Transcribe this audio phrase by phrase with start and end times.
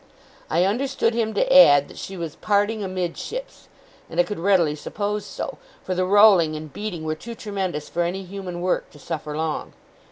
[0.49, 3.67] I understood him to add that she was parting amidships,
[4.09, 8.01] and I could readily suppose so, for the rolling and beating were too tremendous for
[8.01, 9.73] any human work to suffer long.